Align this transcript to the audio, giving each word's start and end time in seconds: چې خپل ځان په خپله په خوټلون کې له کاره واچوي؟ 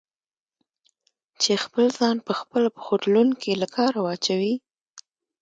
چې 1.41 1.51
خپل 1.63 1.85
ځان 1.99 2.17
په 2.27 2.33
خپله 2.39 2.67
په 2.75 2.79
خوټلون 2.85 3.29
کې 3.41 3.51
له 3.61 3.67
کاره 3.75 3.99
واچوي؟ 4.03 4.55